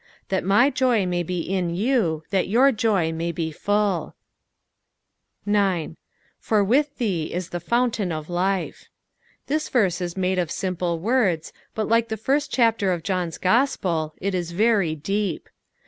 [0.29, 4.15] "That my joy may be in you, that your joy may be full."
[5.45, 5.95] 9."
[6.39, 8.87] For with thee it the fountain ofl\fe."
[9.45, 14.15] This verse Is made of simple words, bat like the first chapter of John's Gospel,
[14.17, 15.47] it is very deep.